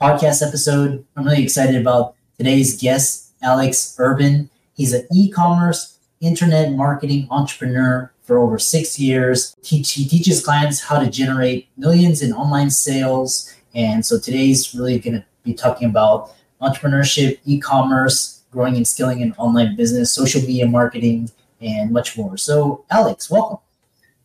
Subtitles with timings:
[0.00, 1.04] podcast episode.
[1.14, 4.48] I'm really excited about today's guest, Alex Urban.
[4.72, 9.54] He's an e-commerce internet marketing entrepreneur for over six years.
[9.62, 13.54] Teach, he teaches clients how to generate millions in online sales.
[13.74, 19.34] And so today's really going to be talking about entrepreneurship, e-commerce, growing and scaling an
[19.36, 22.38] online business, social media marketing, and much more.
[22.38, 23.58] So, Alex, welcome.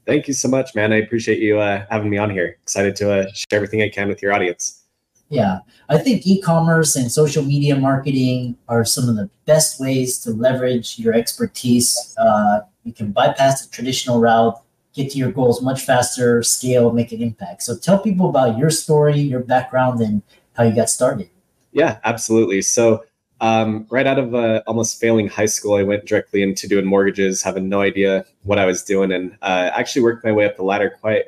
[0.05, 0.93] Thank you so much, man.
[0.93, 2.57] I appreciate you uh, having me on here.
[2.63, 4.84] Excited to uh, share everything I can with your audience.
[5.29, 5.59] Yeah,
[5.89, 10.99] I think e-commerce and social media marketing are some of the best ways to leverage
[10.99, 12.15] your expertise.
[12.17, 14.61] Uh, you can bypass the traditional route,
[14.93, 17.63] get to your goals much faster, scale, make an impact.
[17.63, 20.21] So tell people about your story, your background, and
[20.53, 21.29] how you got started.
[21.71, 22.61] Yeah, absolutely.
[22.61, 23.03] So
[23.41, 27.43] um, right out of uh, almost failing high school, I went directly into doing mortgages,
[27.43, 30.63] having no idea what I was doing, and uh, actually worked my way up the
[30.63, 31.25] ladder quite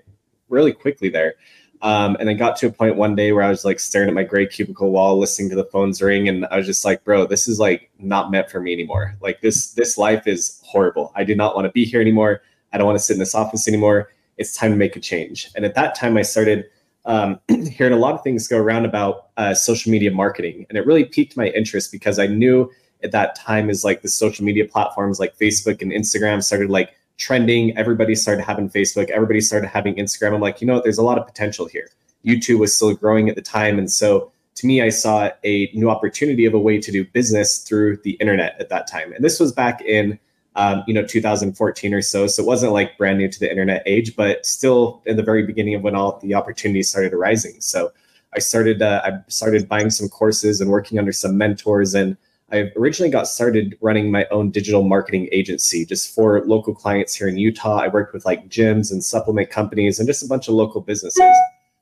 [0.49, 1.35] really quickly there.
[1.81, 4.15] Um, and I got to a point one day where I was like staring at
[4.15, 7.27] my gray cubicle wall, listening to the phones ring, and I was just like, "Bro,
[7.27, 9.15] this is like not meant for me anymore.
[9.21, 11.11] Like this, this life is horrible.
[11.15, 12.41] I do not want to be here anymore.
[12.73, 14.09] I don't want to sit in this office anymore.
[14.37, 16.65] It's time to make a change." And at that time, I started
[17.05, 20.85] um, hearing a lot of things go around about uh, social media marketing, and it
[20.85, 22.71] really piqued my interest because I knew
[23.03, 26.95] at that time is like the social media platforms like Facebook and Instagram started like
[27.17, 27.77] trending.
[27.77, 29.09] Everybody started having Facebook.
[29.09, 30.35] Everybody started having Instagram.
[30.35, 30.83] I'm like, you know what?
[30.83, 31.89] There's a lot of potential here.
[32.25, 33.77] YouTube was still growing at the time.
[33.77, 37.59] And so to me, I saw a new opportunity of a way to do business
[37.59, 39.13] through the internet at that time.
[39.13, 40.19] And this was back in,
[40.55, 42.27] um, you know, 2014 or so.
[42.27, 45.45] So it wasn't like brand new to the internet age, but still in the very
[45.45, 47.61] beginning of when all the opportunities started arising.
[47.61, 47.91] So
[48.33, 52.17] I started, uh, I started buying some courses and working under some mentors and
[52.49, 57.27] I originally got started running my own digital marketing agency just for local clients here
[57.27, 57.79] in Utah.
[57.79, 61.35] I worked with like gyms and supplement companies and just a bunch of local businesses.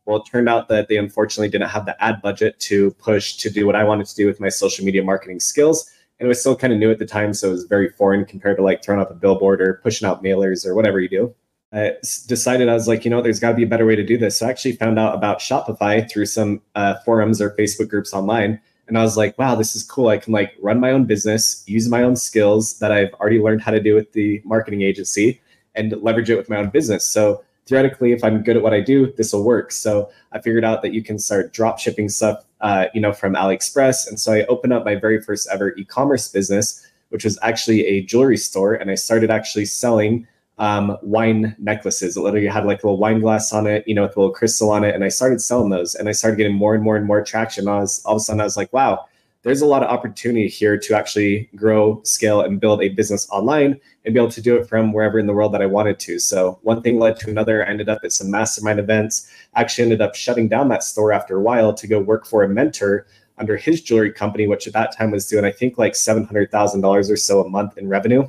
[0.05, 3.49] Well, it turned out that they unfortunately didn't have the ad budget to push to
[3.51, 5.91] do what I wanted to do with my social media marketing skills.
[6.19, 7.33] And it was still kind of new at the time.
[7.33, 10.23] So it was very foreign compared to like throwing up a billboard or pushing out
[10.23, 11.35] mailers or whatever you do.
[11.73, 11.93] I
[12.27, 14.17] decided I was like, you know, there's got to be a better way to do
[14.17, 14.39] this.
[14.39, 18.61] So I actually found out about Shopify through some uh, forums or Facebook groups online
[18.87, 20.09] and I was like, wow, this is cool.
[20.09, 23.61] I can like run my own business, use my own skills that I've already learned
[23.61, 25.41] how to do with the marketing agency
[25.73, 27.05] and leverage it with my own business.
[27.05, 29.71] So theoretically, if I'm good at what I do, this will work.
[29.71, 33.33] So I figured out that you can start drop shipping stuff, uh, you know, from
[33.33, 34.07] AliExpress.
[34.07, 38.01] And so I opened up my very first ever e-commerce business, which was actually a
[38.01, 38.75] jewelry store.
[38.75, 40.27] And I started actually selling
[40.57, 42.15] um, wine necklaces.
[42.15, 44.33] It literally had like a little wine glass on it, you know, with a little
[44.33, 44.95] crystal on it.
[44.95, 47.67] And I started selling those and I started getting more and more and more traction.
[47.67, 49.05] I was all of a sudden I was like, wow,
[49.43, 53.79] there's a lot of opportunity here to actually grow, scale, and build a business online
[54.03, 56.17] and be able to do it from wherever in the world that I wanted to.
[56.17, 57.63] So one thing led to another.
[57.63, 59.29] I ended up at some mastermind events.
[59.55, 62.49] Actually ended up shutting down that store after a while to go work for a
[62.49, 63.05] mentor
[63.37, 67.17] under his jewelry company, which at that time was doing, I think, like $700,000 or
[67.17, 68.27] so a month in revenue.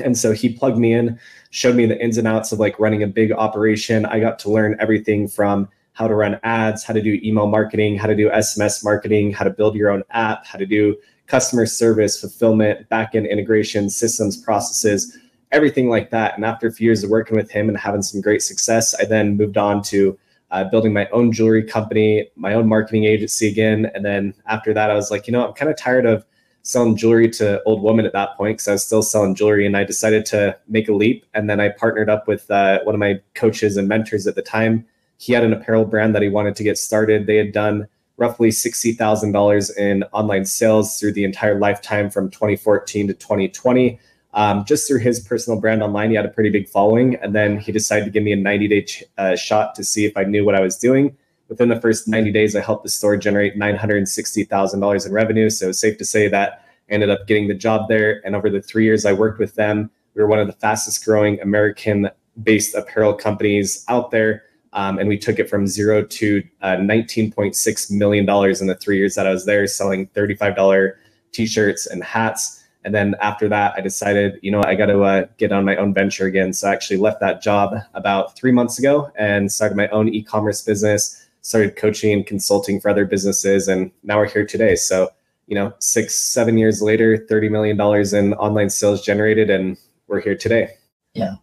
[0.00, 1.18] And so he plugged me in,
[1.50, 4.06] showed me the ins and outs of like running a big operation.
[4.06, 7.96] I got to learn everything from how to run ads, how to do email marketing,
[7.96, 10.96] how to do SMS marketing, how to build your own app, how to do
[11.26, 15.18] customer service, fulfillment, backend integration, systems, processes,
[15.52, 16.36] everything like that.
[16.36, 19.04] And after a few years of working with him and having some great success, I
[19.06, 20.18] then moved on to
[20.50, 23.90] uh, building my own jewelry company, my own marketing agency again.
[23.94, 26.24] And then after that, I was like, you know, I'm kind of tired of
[26.66, 29.76] selling jewelry to old women at that point because I was still selling jewelry and
[29.76, 31.24] I decided to make a leap.
[31.32, 34.42] And then I partnered up with uh, one of my coaches and mentors at the
[34.42, 34.84] time.
[35.18, 37.26] He had an apparel brand that he wanted to get started.
[37.26, 37.86] They had done
[38.16, 44.00] roughly $60,000 in online sales through the entire lifetime from 2014 to 2020.
[44.34, 47.58] Um, just through his personal brand online, he had a pretty big following, and then
[47.58, 50.24] he decided to give me a 90 day ch- uh, shot to see if I
[50.24, 51.16] knew what I was doing.
[51.48, 55.50] Within the first 90 days, I helped the store generate $960,000 in revenue.
[55.50, 58.20] So safe to say that ended up getting the job there.
[58.24, 61.04] And over the three years I worked with them, we were one of the fastest
[61.04, 62.10] growing American
[62.42, 64.42] based apparel companies out there.
[64.72, 69.14] Um, and we took it from zero to uh, $19.6 million in the three years
[69.14, 70.92] that I was there, selling $35
[71.32, 72.64] t shirts and hats.
[72.84, 75.76] And then after that, I decided, you know, I got to uh, get on my
[75.76, 76.52] own venture again.
[76.52, 80.22] So I actually left that job about three months ago and started my own e
[80.22, 83.68] commerce business, started coaching and consulting for other businesses.
[83.68, 84.74] And now we're here today.
[84.74, 85.10] So,
[85.46, 87.80] you know, six, seven years later, $30 million
[88.14, 89.76] in online sales generated, and
[90.08, 90.70] we're here today.
[91.14, 91.36] Yeah.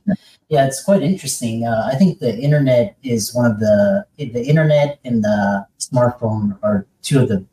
[0.50, 1.65] Yeah, it's quite interesting.
[1.65, 6.85] Uh, I think the internet is one of the the internet and the smartphone are
[7.01, 7.44] two of the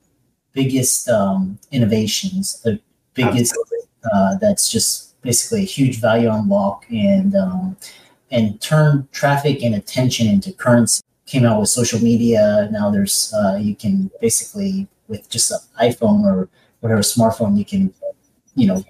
[0.53, 2.61] biggest um, innovations.
[2.63, 2.79] The
[3.15, 3.57] biggest
[4.13, 7.77] uh, that's just basically a huge value unlock and um,
[8.31, 11.01] and turn traffic and attention into currency.
[11.31, 12.69] Came out with social media.
[12.73, 16.49] Now there's uh, you can basically with just an iPhone or
[16.81, 17.95] whatever smartphone you can
[18.57, 18.85] you know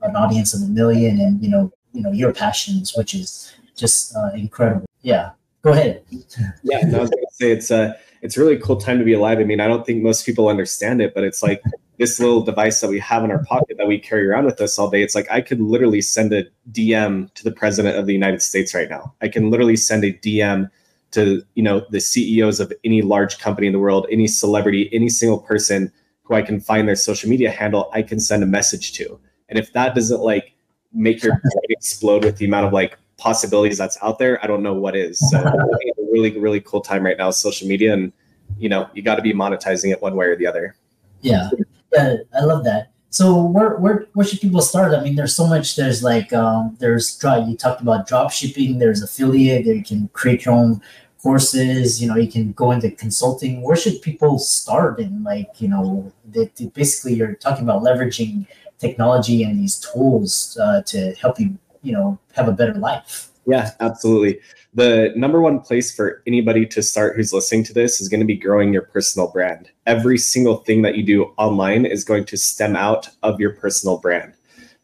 [0.00, 4.16] an audience of a million and you know you know your passions, which is just
[4.16, 4.86] uh, incredible.
[5.02, 6.02] Yeah, go ahead.
[6.62, 9.38] Yeah, I was to say it's a it's a really cool time to be alive.
[9.38, 11.60] I mean, I don't think most people understand it, but it's like
[11.98, 14.78] this little device that we have in our pocket that we carry around with us
[14.78, 15.02] all day.
[15.02, 18.74] It's like I could literally send a DM to the president of the United States
[18.74, 19.12] right now.
[19.20, 20.70] I can literally send a DM
[21.12, 25.08] to you know the CEOs of any large company in the world, any celebrity, any
[25.08, 25.92] single person
[26.24, 27.90] who I can find their social media handle.
[27.92, 29.18] I can send a message to,
[29.48, 30.54] and if that doesn't like
[30.92, 34.62] make your brain explode with the amount of like possibilities that's out there, I don't
[34.62, 35.18] know what is.
[35.30, 38.12] So it's a really, really cool time right now, social media, and
[38.58, 40.76] you know, you got to be monetizing it one way or the other.
[41.20, 41.50] Yeah,
[41.92, 42.92] yeah, I love that.
[43.12, 44.94] So where where where should people start?
[44.94, 45.76] I mean, there's so much.
[45.76, 47.46] There's like um, there's drop.
[47.46, 48.78] You talked about drop shipping.
[48.78, 49.66] There's affiliate.
[49.66, 50.80] There you can create your own
[51.22, 52.02] courses.
[52.02, 53.62] You know, you can go into consulting.
[53.62, 54.98] Where should people start?
[54.98, 58.46] And like you know, that basically you're talking about leveraging
[58.78, 63.28] technology and these tools uh, to help you, you know, have a better life.
[63.46, 64.40] Yeah, absolutely.
[64.74, 68.26] The number one place for anybody to start who's listening to this is going to
[68.26, 69.70] be growing your personal brand.
[69.86, 73.98] Every single thing that you do online is going to stem out of your personal
[73.98, 74.34] brand.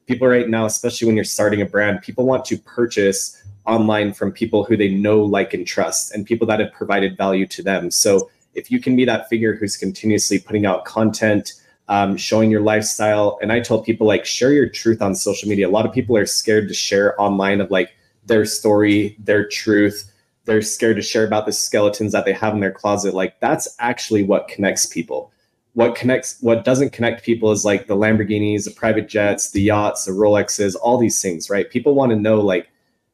[0.07, 4.33] People right now, especially when you're starting a brand, people want to purchase online from
[4.33, 7.91] people who they know, like, and trust, and people that have provided value to them.
[7.91, 11.53] So if you can be that figure who's continuously putting out content,
[11.89, 13.39] um, showing your lifestyle.
[13.41, 15.69] And I tell people like share your truth on social media.
[15.69, 17.95] A lot of people are scared to share online of like
[18.27, 20.13] their story, their truth.
[20.45, 23.15] They're scared to share about the skeletons that they have in their closet.
[23.15, 25.33] Like that's actually what connects people.
[25.75, 30.05] What connects, what doesn't connect people is like the Lamborghinis, the private jets, the yachts,
[30.05, 31.71] the Rolexes, all these things, right?
[31.71, 32.69] People want to know like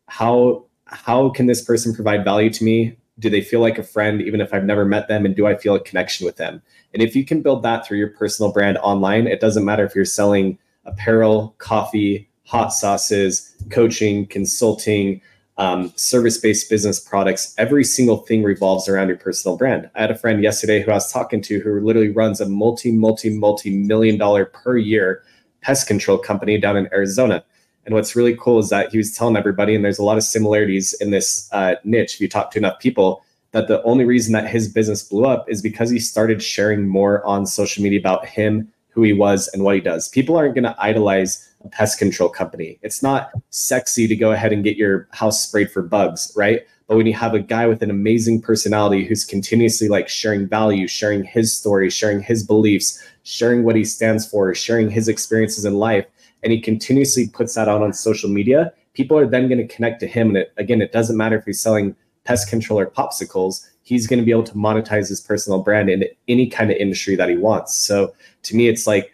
[0.08, 2.96] how how can this person provide value to me?
[3.18, 5.24] Do they feel like a friend even if I've never met them?
[5.24, 6.62] And do I feel a connection with them?
[6.92, 9.94] And if you can build that through your personal brand online, it doesn't matter if
[9.94, 15.20] you're selling apparel, coffee, hot sauces, coaching, consulting,
[15.56, 19.88] um, service based business products, every single thing revolves around your personal brand.
[19.94, 22.90] I had a friend yesterday who I was talking to who literally runs a multi,
[22.90, 25.22] multi, multi million dollar per year
[25.60, 27.44] pest control company down in Arizona.
[27.86, 30.22] And what's really cool is that he was telling everybody, and there's a lot of
[30.22, 34.32] similarities in this uh, niche if you talk to enough people, that the only reason
[34.32, 38.26] that his business blew up is because he started sharing more on social media about
[38.26, 40.08] him, who he was, and what he does.
[40.08, 42.78] People aren't going to idolize a pest control company.
[42.82, 46.66] It's not sexy to go ahead and get your house sprayed for bugs, right?
[46.86, 50.86] But when you have a guy with an amazing personality who's continuously like sharing value,
[50.86, 55.74] sharing his story, sharing his beliefs, sharing what he stands for, sharing his experiences in
[55.74, 56.06] life,
[56.44, 59.98] and he continuously puts that out on social media, people are then going to connect
[60.00, 60.28] to him.
[60.28, 64.18] And it, again, it doesn't matter if he's selling pest control or popsicles, he's going
[64.18, 67.36] to be able to monetize his personal brand in any kind of industry that he
[67.36, 67.76] wants.
[67.76, 69.12] So to me, it's like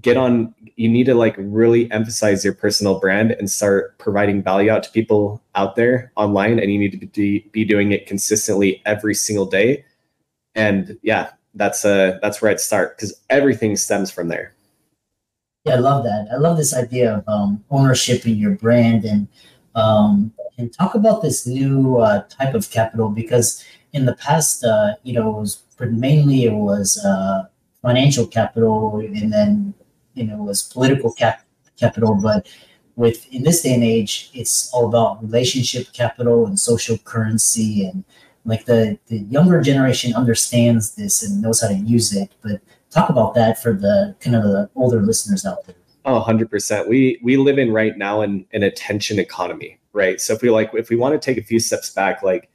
[0.00, 0.54] get on.
[0.76, 4.90] You need to like really emphasize your personal brand and start providing value out to
[4.90, 9.46] people out there online, and you need to be, be doing it consistently every single
[9.46, 9.84] day.
[10.54, 14.55] And yeah, that's uh that's where I'd start because everything stems from there.
[15.66, 16.28] Yeah, I love that.
[16.32, 19.28] I love this idea of um, ownership in your brand and
[19.74, 24.94] um, and talk about this new uh, type of capital because in the past, uh,
[25.02, 27.46] you know, it was mainly it was uh,
[27.82, 29.74] financial capital, and then
[30.14, 31.44] you know it was political cap-
[31.78, 32.14] capital.
[32.14, 32.46] But
[32.94, 38.04] with in this day and age, it's all about relationship capital and social currency, and
[38.44, 42.30] like the the younger generation understands this and knows how to use it.
[42.42, 42.60] But
[42.96, 45.76] talk about that for the kind of the older listeners out there.
[46.04, 46.88] Oh, 100%.
[46.88, 50.20] We we live in right now in an attention economy, right?
[50.20, 52.48] So if we like if we want to take a few steps back like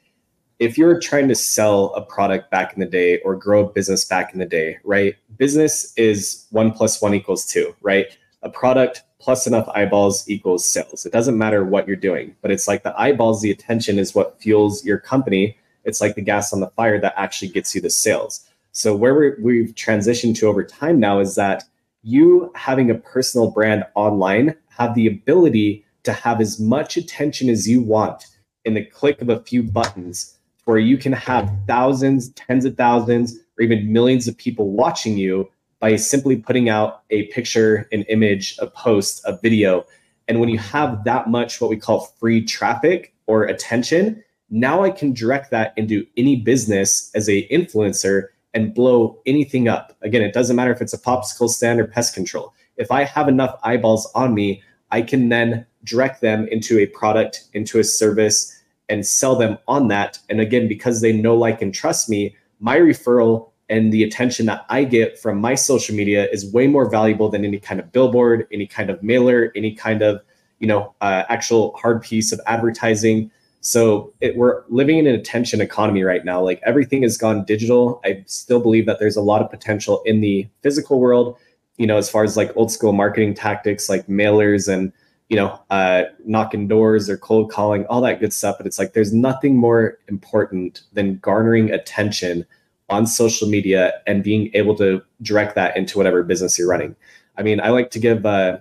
[0.61, 4.05] if you're trying to sell a product back in the day or grow a business
[4.05, 5.15] back in the day, right?
[5.37, 8.15] Business is 1 plus 1 equals 2, right?
[8.43, 11.03] A product plus enough eyeballs equals sales.
[11.03, 14.39] It doesn't matter what you're doing, but it's like the eyeballs, the attention is what
[14.39, 15.57] fuels your company.
[15.83, 18.47] It's like the gas on the fire that actually gets you the sales.
[18.71, 21.63] So where we have transitioned to over time now is that
[22.03, 27.67] you having a personal brand online have the ability to have as much attention as
[27.67, 28.25] you want
[28.65, 33.37] in the click of a few buttons where you can have thousands tens of thousands
[33.57, 35.49] or even millions of people watching you
[35.79, 39.85] by simply putting out a picture an image a post a video.
[40.27, 44.89] And when you have that much what we call free traffic or attention now i
[44.89, 49.95] can direct that into any business as a influencer and blow anything up.
[50.01, 52.53] Again, it doesn't matter if it's a popsicle stand or pest control.
[52.77, 57.45] If I have enough eyeballs on me, I can then direct them into a product,
[57.53, 58.57] into a service,
[58.89, 60.19] and sell them on that.
[60.29, 64.65] And again, because they know, like, and trust me, my referral and the attention that
[64.69, 68.47] I get from my social media is way more valuable than any kind of billboard,
[68.51, 70.21] any kind of mailer, any kind of
[70.59, 73.31] you know uh, actual hard piece of advertising
[73.61, 76.41] so it, we're living in an attention economy right now.
[76.41, 78.01] Like everything has gone digital.
[78.03, 81.37] I still believe that there's a lot of potential in the physical world.
[81.77, 84.91] You know, as far as like old school marketing tactics, like mailers and
[85.29, 88.57] you know, uh, knocking doors or cold calling, all that good stuff.
[88.57, 92.45] But it's like there's nothing more important than garnering attention
[92.89, 96.97] on social media and being able to direct that into whatever business you're running.
[97.37, 98.25] I mean, I like to give.
[98.25, 98.57] Uh,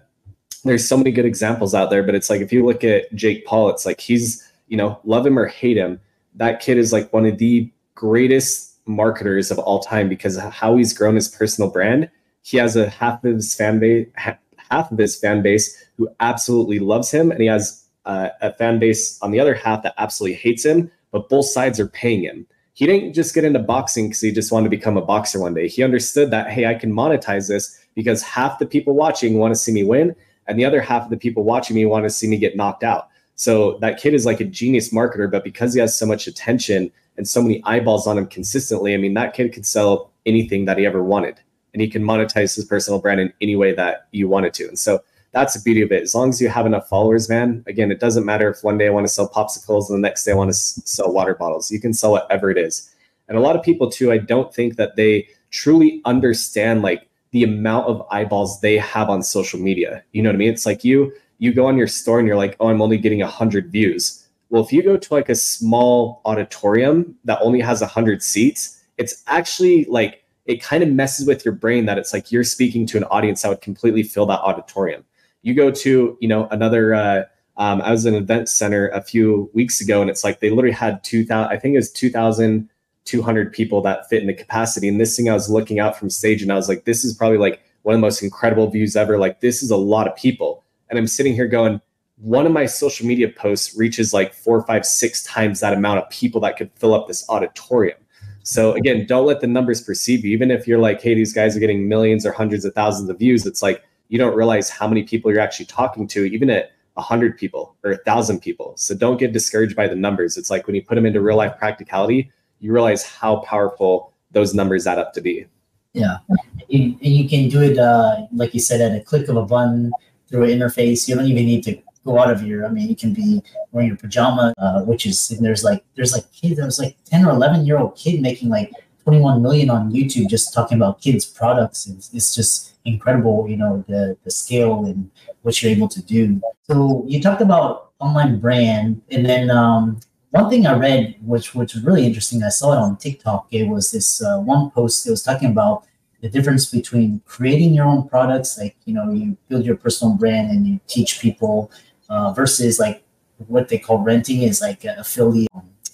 [0.63, 3.47] there's so many good examples out there, but it's like if you look at Jake
[3.47, 6.01] Paul, it's like he's you know, love him or hate him,
[6.37, 10.95] that kid is like one of the greatest marketers of all time because how he's
[10.95, 12.09] grown his personal brand.
[12.43, 16.79] He has a half of his fan base, half of his fan base who absolutely
[16.79, 20.37] loves him, and he has uh, a fan base on the other half that absolutely
[20.37, 20.91] hates him.
[21.11, 22.47] But both sides are paying him.
[22.73, 25.53] He didn't just get into boxing because he just wanted to become a boxer one
[25.53, 25.69] day.
[25.69, 29.59] He understood that hey, I can monetize this because half the people watching want to
[29.59, 30.15] see me win,
[30.47, 32.85] and the other half of the people watching me want to see me get knocked
[32.85, 33.10] out.
[33.41, 36.93] So that kid is like a genius marketer, but because he has so much attention
[37.17, 40.77] and so many eyeballs on him consistently, I mean, that kid could sell anything that
[40.77, 41.41] he ever wanted
[41.73, 44.69] and he can monetize his personal brand in any way that you wanted to.
[44.69, 46.03] And so that's the beauty of it.
[46.03, 48.89] As long as you have enough followers, man, again, it doesn't matter if one day
[48.89, 51.71] I want to sell popsicles and the next day I want to sell water bottles.
[51.71, 52.95] You can sell whatever it is.
[53.27, 57.45] And a lot of people, too, I don't think that they truly understand like the
[57.45, 60.05] amount of eyeballs they have on social media.
[60.13, 60.53] You know what I mean?
[60.53, 63.21] It's like you you go on your store and you're like, oh, I'm only getting
[63.21, 64.29] 100 views.
[64.51, 69.23] Well, if you go to like a small auditorium that only has 100 seats, it's
[69.27, 72.99] actually like it kind of messes with your brain that it's like you're speaking to
[72.99, 75.03] an audience that would completely fill that auditorium.
[75.41, 77.23] You go to, you know, another, uh,
[77.57, 80.51] um, I was in an event center a few weeks ago and it's like they
[80.51, 84.89] literally had 2,000, I think it was 2,200 people that fit in the capacity.
[84.89, 87.15] And this thing I was looking out from stage and I was like, this is
[87.15, 89.17] probably like one of the most incredible views ever.
[89.17, 91.81] Like, this is a lot of people and I'm sitting here going,
[92.17, 96.11] one of my social media posts reaches like four, five, six times that amount of
[96.11, 97.97] people that could fill up this auditorium.
[98.43, 100.33] So again, don't let the numbers perceive you.
[100.33, 103.19] Even if you're like, hey, these guys are getting millions or hundreds of thousands of
[103.19, 106.73] views, it's like you don't realize how many people you're actually talking to, even at
[106.97, 108.75] a hundred people or a thousand people.
[108.77, 110.37] So don't get discouraged by the numbers.
[110.37, 114.53] It's like when you put them into real life practicality, you realize how powerful those
[114.53, 115.47] numbers add up to be.
[115.93, 119.45] Yeah, and you can do it uh, like you said at a click of a
[119.45, 119.93] button
[120.31, 121.09] through an interface.
[121.09, 122.67] You don't even need to go out of your.
[122.67, 126.31] I mean, you can be wearing your pajama, uh, which is there's like there's like
[126.33, 126.57] kids.
[126.57, 128.73] There was like ten or eleven year old kid making like
[129.05, 131.87] 21 million on YouTube just talking about kids products.
[131.87, 135.11] It's, it's just incredible, you know, the the scale and
[135.43, 136.41] what you're able to do.
[136.65, 141.75] So you talked about online brand, and then um, one thing I read, which which
[141.75, 143.49] was really interesting, I saw it on TikTok.
[143.51, 145.07] It was this uh, one post.
[145.07, 145.85] It was talking about
[146.21, 150.51] the difference between creating your own products, like you know, you build your personal brand
[150.51, 151.71] and you teach people,
[152.09, 153.03] uh, versus like
[153.49, 155.49] what they call renting is like affiliate,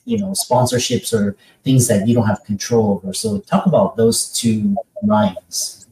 [0.05, 3.13] you know, sponsorships or things that you don't have control over.
[3.13, 5.87] So talk about those two lines.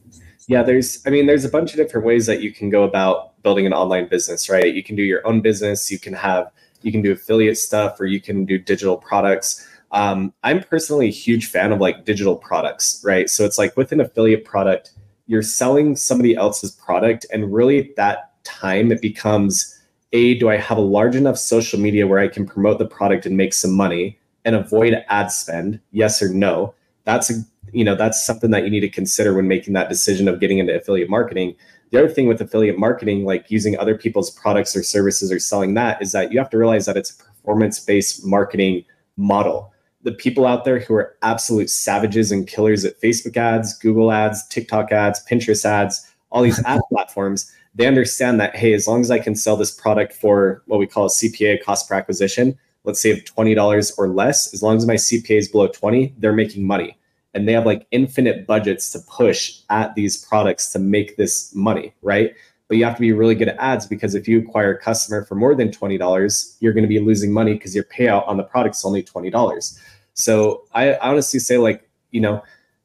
[0.47, 3.41] Yeah, there's, I mean, there's a bunch of different ways that you can go about
[3.41, 4.73] building an online business, right?
[4.73, 6.51] You can do your own business, you can have,
[6.81, 11.11] you can do affiliate stuff, or you can do digital products um, I'm personally a
[11.11, 13.29] huge fan of like digital products, right?
[13.29, 14.91] So it's like with an affiliate product,
[15.27, 19.71] you're selling somebody else's product, and really at that time it becomes
[20.13, 23.25] a do I have a large enough social media where I can promote the product
[23.25, 25.79] and make some money and avoid ad spend?
[25.91, 26.73] Yes or no?
[27.03, 27.35] That's a
[27.71, 30.59] you know that's something that you need to consider when making that decision of getting
[30.59, 31.55] into affiliate marketing.
[31.91, 35.73] the other thing with affiliate marketing, like using other people's products or services or selling
[35.75, 38.83] that, is that you have to realize that it's a performance based marketing
[39.17, 39.71] model.
[40.05, 44.47] The people out there who are absolute savages and killers at Facebook ads, Google ads,
[44.47, 49.11] TikTok ads, Pinterest ads, all these ad platforms, they understand that, hey, as long as
[49.11, 53.01] I can sell this product for what we call a CPA cost per acquisition, let's
[53.01, 56.65] say of $20 or less, as long as my CPA is below 20, they're making
[56.65, 56.97] money
[57.35, 61.93] and they have like infinite budgets to push at these products to make this money,
[62.01, 62.33] right?
[62.67, 65.25] But you have to be really good at ads because if you acquire a customer
[65.25, 68.43] for more than $20, you're going to be losing money because your payout on the
[68.43, 69.79] product is only $20.
[70.15, 72.43] So I honestly say like, you know,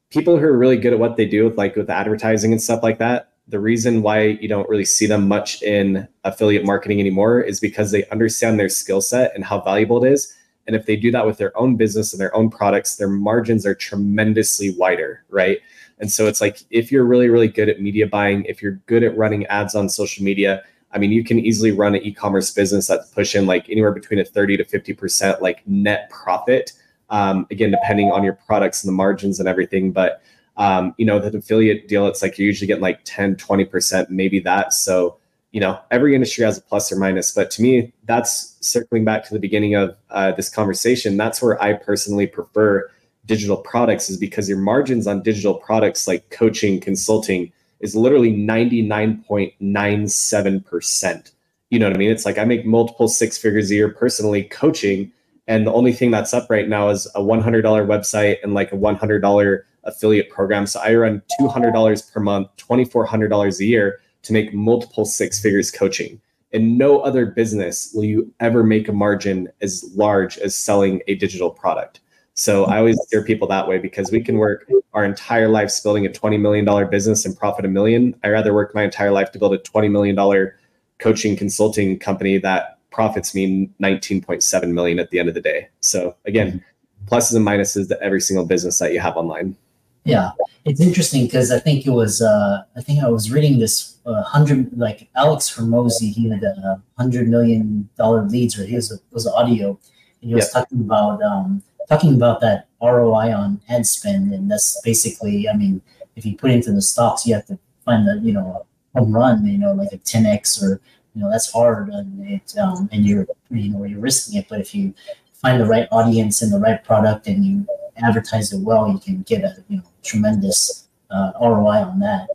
[0.09, 2.83] people who are really good at what they do with like with advertising and stuff
[2.83, 7.41] like that, the reason why you don't really see them much in affiliate marketing anymore
[7.41, 10.95] is because they understand their skill set and how valuable it is and if they
[10.95, 15.23] do that with their own business and their own products, their margins are tremendously wider,
[15.29, 15.59] right?
[15.99, 19.03] And so it's like if you're really, really good at media buying, if you're good
[19.03, 22.87] at running ads on social media, I mean, you can easily run an e-commerce business
[22.87, 26.73] that's pushing like anywhere between a 30 to 50% like net profit.
[27.11, 29.91] Um, again, depending on your products and the margins and everything.
[29.91, 30.23] But
[30.57, 34.39] um, you know, the affiliate deal, it's like you're usually getting like 10, 20%, maybe
[34.39, 34.73] that.
[34.73, 35.17] So
[35.51, 39.23] you know every industry has a plus or minus but to me that's circling back
[39.23, 42.89] to the beginning of uh, this conversation that's where i personally prefer
[43.25, 47.51] digital products is because your margins on digital products like coaching consulting
[47.81, 51.31] is literally 99.97%
[51.69, 54.43] you know what i mean it's like i make multiple six figures a year personally
[54.43, 55.11] coaching
[55.47, 58.77] and the only thing that's up right now is a $100 website and like a
[58.77, 65.05] $100 affiliate program so i run $200 per month $2400 a year to make multiple
[65.05, 66.19] six figures coaching.
[66.51, 71.15] In no other business will you ever make a margin as large as selling a
[71.15, 72.01] digital product.
[72.33, 76.05] So I always steer people that way because we can work our entire lives building
[76.05, 78.15] a $20 million business and profit a million.
[78.23, 80.51] I rather work my entire life to build a $20 million
[80.99, 85.69] coaching consulting company that profits mean 19.7 million at the end of the day.
[85.79, 86.63] So again,
[87.05, 89.55] pluses and minuses to every single business that you have online.
[90.03, 90.31] Yeah,
[90.65, 94.23] it's interesting because I think it was uh, I think I was reading this uh,
[94.23, 96.11] hundred like Alex Hormozi.
[96.11, 99.79] He had a hundred million dollar leads, or he was a, was audio,
[100.21, 100.53] and he was yep.
[100.53, 105.81] talking about um, talking about that ROI on ad spend, and that's basically I mean
[106.15, 109.13] if you put into the stocks, you have to find the you know a home
[109.13, 110.81] run, you know like a ten x or
[111.13, 114.59] you know that's hard, and it um, and you're you know you're risking it, but
[114.59, 114.93] if you
[115.33, 117.65] find the right audience and the right product and you
[117.97, 122.27] advertise it well, you can get a you know tremendous uh, ROI on that.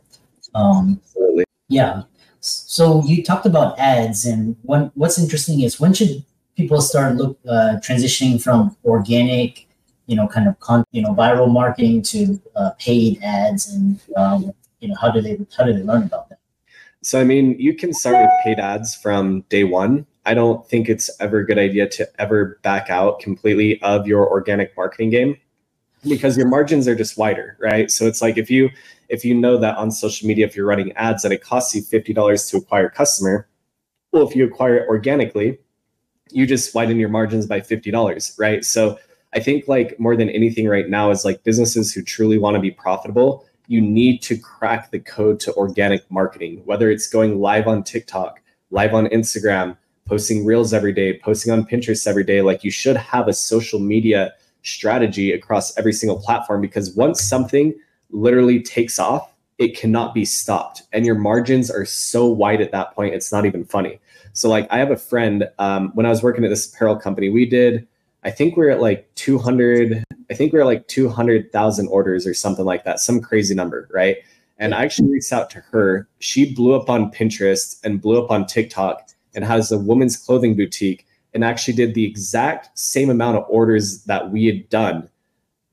[0.55, 1.43] Um, Absolutely.
[1.69, 2.03] Yeah.
[2.39, 6.23] So you talked about ads, and when, what's interesting is when should
[6.55, 9.67] people start look uh, transitioning from organic,
[10.05, 14.53] you know, kind of con- you know viral marketing to uh, paid ads, and um,
[14.79, 16.26] you know how do they how do they learn about?
[17.03, 20.05] So I mean, you can start with paid ads from day one.
[20.25, 24.29] I don't think it's ever a good idea to ever back out completely of your
[24.29, 25.37] organic marketing game
[26.03, 27.89] because your margins are just wider, right?
[27.89, 28.69] So it's like if you
[29.09, 31.81] if you know that on social media, if you're running ads that it costs you
[31.81, 33.47] fifty dollars to acquire a customer,
[34.11, 35.59] well, if you acquire it organically,
[36.31, 38.65] you just widen your margins by fifty dollars, right?
[38.65, 38.99] So
[39.33, 42.61] I think like more than anything right now is like businesses who truly want to
[42.61, 47.67] be profitable, you need to crack the code to organic marketing, whether it's going live
[47.67, 52.41] on TikTok, live on Instagram, posting reels every day, posting on Pinterest every day.
[52.41, 57.73] Like you should have a social media strategy across every single platform because once something
[58.09, 60.83] literally takes off, it cannot be stopped.
[60.93, 63.99] And your margins are so wide at that point, it's not even funny.
[64.33, 67.29] So, like, I have a friend, um, when I was working at this apparel company,
[67.29, 67.87] we did,
[68.23, 72.33] I think we are at like 200, I think we are like 200,000 orders or
[72.33, 74.17] something like that, some crazy number, right?
[74.59, 76.07] And I actually reached out to her.
[76.19, 80.55] She blew up on Pinterest and blew up on TikTok and has a women's clothing
[80.55, 85.09] boutique and actually did the exact same amount of orders that we had done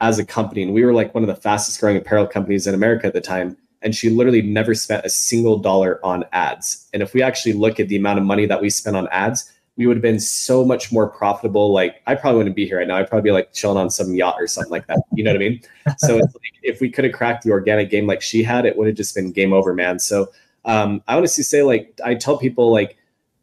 [0.01, 0.63] as a company.
[0.63, 3.21] And we were like one of the fastest growing apparel companies in America at the
[3.21, 3.57] time.
[3.81, 6.89] And she literally never spent a single dollar on ads.
[6.93, 9.51] And if we actually look at the amount of money that we spent on ads,
[9.77, 11.73] we would have been so much more profitable.
[11.73, 12.97] Like I probably wouldn't be here right now.
[12.97, 15.01] I'd probably be like chilling on some yacht or something like that.
[15.15, 15.61] You know what I mean?
[15.99, 16.31] So like,
[16.63, 19.15] if we could have cracked the organic game like she had, it would have just
[19.15, 19.99] been game over, man.
[19.99, 20.29] So
[20.65, 22.97] um, I honestly say like I tell people like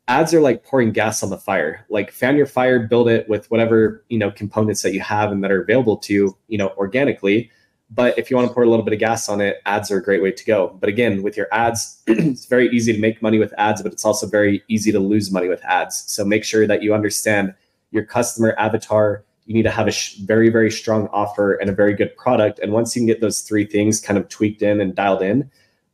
[0.08, 3.50] ads are like pouring gas on the fire like fan your fire build it with
[3.52, 6.70] whatever you know components that you have and that are available to you you know
[6.78, 7.50] organically
[7.94, 9.98] but if you want to pour a little bit of gas on it ads are
[9.98, 10.78] a great way to go.
[10.80, 14.06] But again with your ads it's very easy to make money with ads but it's
[14.06, 16.04] also very easy to lose money with ads.
[16.12, 17.54] So make sure that you understand
[17.92, 19.26] your customer avatar.
[19.46, 22.60] You need to have a sh- very very strong offer and a very good product.
[22.60, 25.52] And once you can get those three things kind of tweaked in and dialed in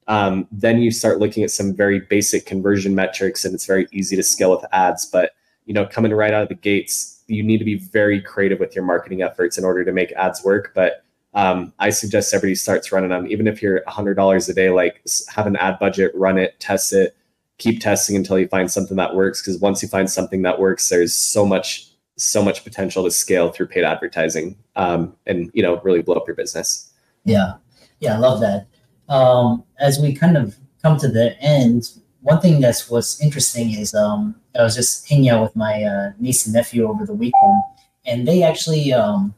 [0.08, 4.16] um, then you start looking at some very basic conversion metrics and it's very easy
[4.16, 5.06] to scale with ads.
[5.06, 5.32] But
[5.66, 8.74] you know coming right out of the gates you need to be very creative with
[8.74, 10.72] your marketing efforts in order to make ads work.
[10.74, 11.04] But
[11.38, 13.28] um, i suggest everybody starts running them.
[13.28, 17.16] Even if you're $100 a day like have an ad budget run it test it.
[17.60, 20.90] Keep testing until you find something that works because once you find something that works
[20.90, 25.80] there's so much so much potential to scale through paid advertising um, and you know
[25.84, 26.92] really blow up your business.
[27.24, 27.54] Yeah.
[28.00, 28.68] Yeah i love that.
[29.10, 31.90] Um, as we kind of come to the end,
[32.22, 36.12] one thing that's what's interesting is um, I was just hanging out with my uh,
[36.20, 37.62] niece and nephew over the weekend,
[38.06, 39.34] and they actually, um,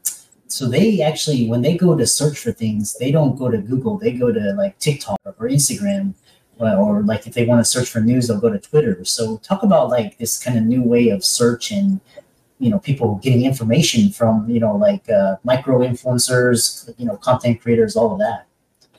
[0.52, 3.98] so they actually, when they go to search for things, they don't go to Google,
[3.98, 6.14] they go to like TikTok or Instagram,
[6.58, 9.04] or, or like if they want to search for news, they'll go to Twitter.
[9.06, 12.02] So talk about like this kind of new way of search and
[12.60, 17.62] you know people getting information from you know like uh, micro influencers, you know content
[17.62, 18.48] creators, all of that.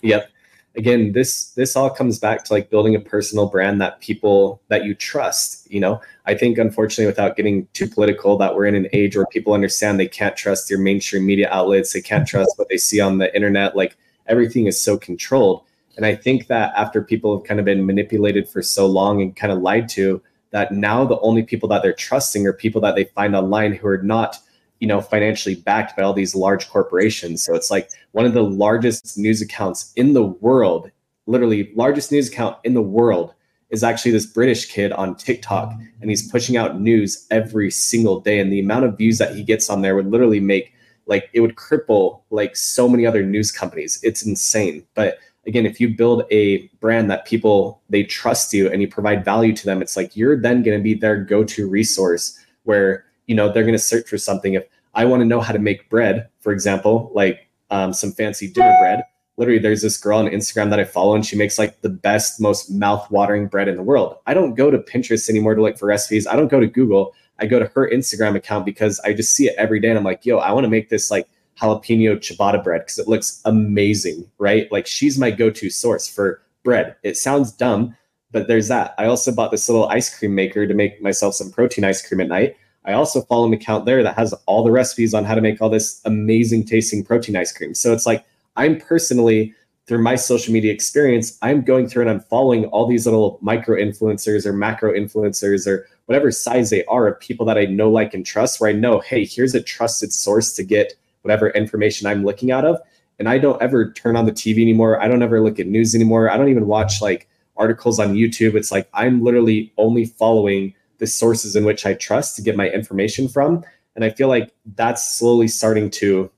[0.02, 0.30] Yep
[0.76, 4.84] again this this all comes back to like building a personal brand that people that
[4.84, 6.00] you trust you know?
[6.26, 9.98] I think unfortunately without getting too political that we're in an age where people understand
[9.98, 13.34] they can't trust your mainstream media outlets they can't trust what they see on the
[13.34, 15.62] internet like everything is so controlled.
[15.96, 19.34] And i think that after people have kind of been manipulated for so long and
[19.34, 22.94] kind of lied to that now the only people that they're trusting are people that
[22.94, 24.38] they find online who are not
[24.80, 27.42] you know financially backed by all these large corporations.
[27.42, 30.90] So it's like one of the largest news accounts in the world
[31.30, 33.34] literally largest news account in the world
[33.70, 38.40] is actually this british kid on tiktok and he's pushing out news every single day.
[38.40, 40.72] And the amount of views that he gets on there would literally make
[41.06, 44.00] like it would cripple like so many other news companies.
[44.02, 44.86] It's insane.
[44.94, 49.24] But again if you build a brand that people they trust you and you provide
[49.24, 53.36] value to them it's like you're then going to be their go-to resource where you
[53.36, 54.54] know they're going to search for something.
[54.54, 58.50] If i want to know how to make bread for example like um, some fancy
[58.50, 59.04] dinner bread
[59.36, 62.40] literally there's this girl on instagram that i follow and she makes like the best
[62.40, 64.16] most mouth-watering bread in the world.
[64.26, 66.26] I don't go to pinterest anymore to look for recipes.
[66.26, 67.14] I don't go to google.
[67.38, 70.04] I go to her instagram account because i just see it every day and i'm
[70.04, 74.28] like yo i want to make this like jalapeno ciabatta bread because it looks amazing
[74.38, 74.70] right?
[74.72, 76.96] Like she's my go-to source for bread.
[77.04, 77.96] It sounds dumb
[78.32, 78.94] but there's that.
[78.98, 82.20] I also bought this little ice cream maker to make myself some protein ice cream
[82.20, 85.34] at night I also follow an account there that has all the recipes on how
[85.34, 87.74] to make all this amazing tasting protein ice cream.
[87.74, 88.24] So it's like
[88.56, 89.54] I'm personally
[89.90, 93.76] through my social media experience, I'm going through and I'm following all these little micro
[93.76, 98.14] influencers or macro influencers or whatever size they are of people that I know, like,
[98.14, 102.24] and trust, where I know, hey, here's a trusted source to get whatever information I'm
[102.24, 102.80] looking out of.
[103.18, 105.02] And I don't ever turn on the TV anymore.
[105.02, 106.30] I don't ever look at news anymore.
[106.30, 108.54] I don't even watch like articles on YouTube.
[108.54, 112.68] It's like I'm literally only following the sources in which I trust to get my
[112.68, 113.64] information from.
[113.96, 116.30] And I feel like that's slowly starting to,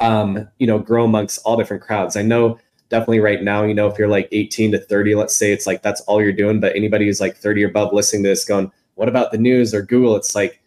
[0.00, 2.16] um, you know, grow amongst all different crowds.
[2.16, 2.58] I know
[2.90, 5.82] definitely right now, you know, if you're like 18 to 30, let's say it's like
[5.82, 6.60] that's all you're doing.
[6.60, 9.72] But anybody who's like 30 or above listening to this going, what about the news
[9.72, 10.16] or Google?
[10.16, 10.60] It's like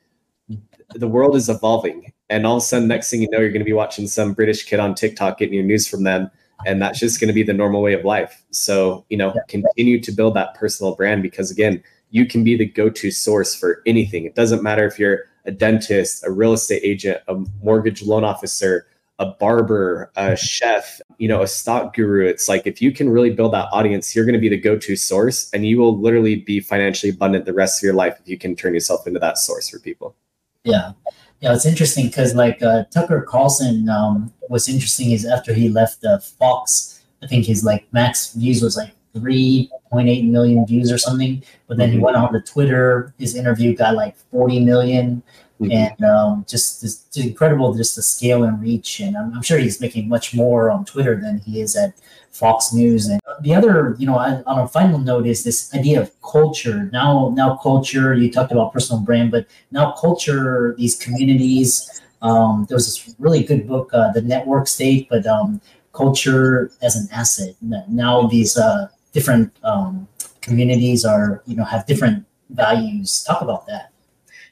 [0.96, 2.12] the world is evolving.
[2.30, 4.34] And all of a sudden, next thing you know, you're going to be watching some
[4.34, 6.30] British kid on TikTok getting your news from them.
[6.66, 8.44] And that's just going to be the normal way of life.
[8.52, 12.66] So, you know, continue to build that personal brand because, again, you can be the
[12.66, 14.26] go-to source for anything.
[14.26, 18.88] It doesn't matter if you're a dentist, a real estate agent, a mortgage loan officer,
[19.20, 22.26] a barber, a chef, you know, a stock guru.
[22.26, 24.96] It's like if you can really build that audience, you're going to be the go-to
[24.96, 28.38] source and you will literally be financially abundant the rest of your life if you
[28.38, 30.16] can turn yourself into that source for people.
[30.64, 30.94] Yeah.
[31.42, 36.04] Yeah, it's interesting because like uh, Tucker Carlson, um, what's interesting is after he left
[36.04, 41.44] uh, Fox, I think his like max views was like 3.8 million views or something.
[41.68, 41.98] But then mm-hmm.
[42.00, 43.14] he went on to Twitter.
[43.18, 45.24] His interview got like 40 million.
[45.60, 45.72] Mm-hmm.
[45.72, 49.02] And um, just, just incredible, just the scale and reach.
[49.02, 51.94] And I'm, I'm, sure he's making much more on Twitter than he is at
[52.32, 53.08] Fox News.
[53.08, 56.90] And the other, you know, on a final note is this idea of culture.
[56.94, 58.14] Now, now culture.
[58.14, 60.76] You talked about personal brand, but now culture.
[60.78, 62.02] These communities.
[62.22, 65.62] Um, there was this really good book, uh, The Network State, but um,
[65.94, 67.56] culture as an asset.
[67.62, 70.08] Now these uh, different um,
[70.42, 73.24] communities are you know have different values.
[73.24, 73.92] Talk about that.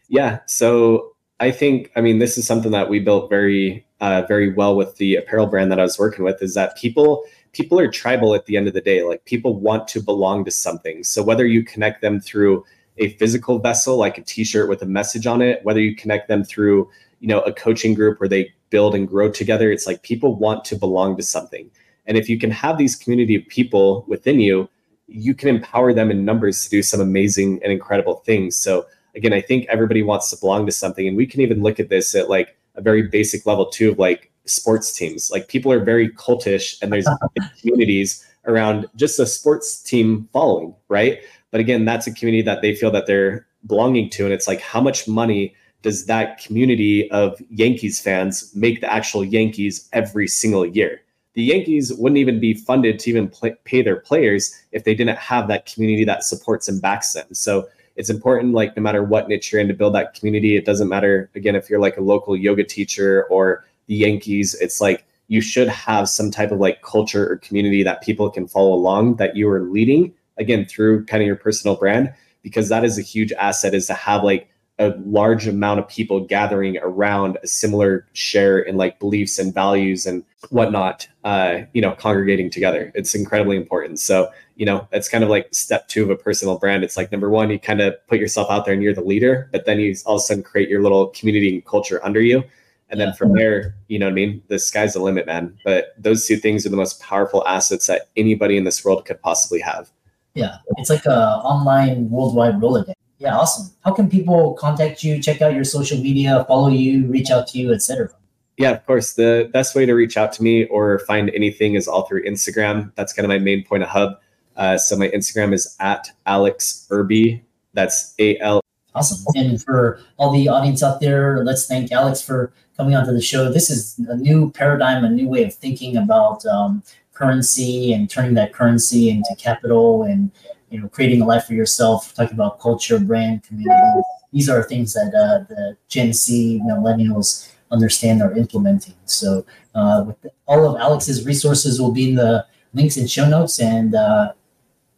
[0.09, 4.51] Yeah so i think i mean this is something that we built very uh, very
[4.53, 7.23] well with the apparel brand that i was working with is that people
[7.57, 9.03] people are tribal at the end of the day.
[9.03, 11.03] Like people want to belong to something.
[11.03, 12.63] So whether you connect them through
[12.99, 16.43] a physical vessel like a t-shirt with a message on it whether you connect them
[16.43, 16.89] through
[17.19, 20.65] you know a coaching group where they build and grow together it's like people want
[20.65, 21.69] to belong to something
[22.07, 24.69] and if you can have these community of people within you,
[25.07, 28.57] you can empower them in numbers to do some amazing and incredible things.
[28.57, 31.07] So again, I think everybody wants to belong to something.
[31.07, 33.99] And we can even look at this at like a very basic level too of
[33.99, 35.29] like sports teams.
[35.31, 37.07] Like people are very cultish and there's
[37.61, 41.19] communities around just a sports team following, right?
[41.51, 44.23] But again, that's a community that they feel that they're belonging to.
[44.23, 49.23] And it's like, how much money does that community of Yankees fans make the actual
[49.23, 51.01] Yankees every single year?
[51.37, 55.19] The Yankees wouldn't even be funded to even play, pay their players if they didn't
[55.19, 57.27] have that community that supports and backs them.
[57.31, 60.57] So it's important, like no matter what niche you're in, to build that community.
[60.57, 64.55] It doesn't matter, again, if you're like a local yoga teacher or the Yankees.
[64.55, 68.47] It's like you should have some type of like culture or community that people can
[68.47, 72.83] follow along that you are leading again through kind of your personal brand because that
[72.83, 77.37] is a huge asset is to have like a large amount of people gathering around
[77.41, 82.91] a similar share in like beliefs and values and whatnot uh you know congregating together
[82.93, 86.57] it's incredibly important so you know it's kind of like step two of a personal
[86.57, 89.01] brand it's like number one you kind of put yourself out there and you're the
[89.01, 92.21] leader but then you all of a sudden create your little community and culture under
[92.21, 92.43] you
[92.89, 94.41] and then from there, you know what I mean?
[94.47, 95.57] The sky's the limit, man.
[95.65, 99.21] But those two things are the most powerful assets that anybody in this world could
[99.21, 99.89] possibly have.
[100.35, 100.57] Yeah.
[100.77, 102.93] It's like a online worldwide Rolodex.
[103.19, 103.71] Yeah, awesome.
[103.83, 107.57] How can people contact you, check out your social media, follow you, reach out to
[107.57, 108.09] you, etc.?
[108.57, 109.13] Yeah, of course.
[109.13, 112.91] The best way to reach out to me or find anything is all through Instagram.
[112.95, 114.19] That's kind of my main point of hub.
[114.55, 117.43] Uh, so my Instagram is at Alex Irby.
[117.73, 118.61] That's A L.
[118.95, 119.23] Awesome.
[119.35, 123.51] And for all the audience out there, let's thank Alex for coming onto the show.
[123.51, 126.81] This is a new paradigm, a new way of thinking about um,
[127.13, 130.31] currency and turning that currency into capital and
[130.69, 132.13] you know creating a life for yourself.
[132.13, 134.01] Talking about culture, brand, community.
[134.33, 138.95] These are things that uh, the Gen Z millennials understand are implementing.
[139.05, 143.27] So uh, with the, all of Alex's resources will be in the links and show
[143.27, 143.59] notes.
[143.59, 144.33] And uh,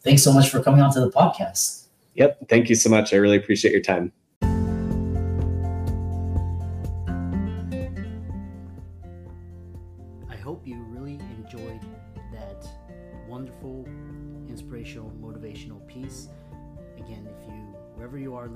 [0.01, 1.85] thanks so much for coming onto the podcast.
[2.15, 2.49] Yep.
[2.49, 3.13] Thank you so much.
[3.13, 4.11] I really appreciate your time.